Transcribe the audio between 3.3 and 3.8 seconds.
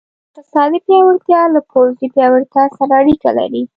لري.